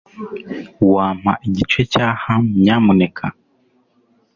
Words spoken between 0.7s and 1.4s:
Wampa